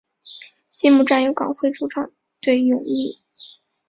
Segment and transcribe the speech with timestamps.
[0.67, 2.11] 揭幕战由港会主场
[2.41, 3.19] 对永义。